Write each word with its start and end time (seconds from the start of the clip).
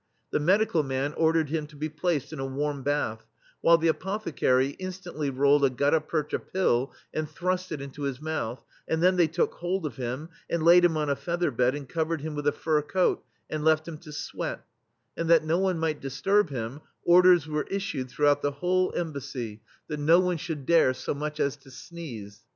The 0.31 0.39
medical 0.39 0.81
man 0.81 1.13
ordered 1.13 1.49
him 1.49 1.67
to 1.67 1.75
be 1.75 1.87
placed 1.87 2.33
in 2.33 2.39
a 2.39 2.45
warm 2.47 2.81
bath, 2.81 3.27
while 3.61 3.77
the 3.77 3.87
apothecary 3.89 4.69
instantly 4.79 5.29
rolled 5.29 5.63
a 5.63 5.69
gutta 5.69 6.01
percha 6.01 6.39
pill, 6.39 6.91
and 7.13 7.29
thrust 7.29 7.71
it 7.71 7.81
into 7.83 8.01
his 8.01 8.19
mouth, 8.19 8.65
and 8.87 9.03
then 9.03 9.15
they 9.15 9.27
took 9.27 9.53
hold 9.53 9.85
of 9.85 9.97
him, 9.97 10.29
and 10.49 10.63
laid 10.63 10.85
him 10.85 10.97
on 10.97 11.11
a 11.11 11.15
feather 11.15 11.51
bed 11.51 11.75
and 11.75 11.87
covered 11.87 12.21
him 12.21 12.33
with 12.33 12.47
a 12.47 12.51
fur 12.51 12.81
coat, 12.81 13.23
and 13.47 13.63
left 13.63 13.87
him 13.87 13.99
to 13.99 14.11
sweat; 14.11 14.65
and 15.15 15.29
that 15.29 15.43
no 15.45 15.59
one 15.59 15.77
might 15.77 16.01
disturb 16.01 16.49
him, 16.49 16.81
orders 17.05 17.45
were 17.45 17.67
issued 17.69 18.09
throughout 18.09 18.41
the 18.41 18.53
whole 18.53 18.91
Embassy 18.95 19.61
that 19.87 19.99
no 19.99 20.19
one 20.19 20.37
should 20.37 20.65
dare 20.65 20.89
[86] 20.89 20.97
THE 20.97 21.01
STEEL 21.03 21.13
FLEA 21.13 21.19
SO 21.19 21.19
much 21.19 21.39
as 21.39 21.55
to 21.57 21.69
sneeze. 21.69 22.39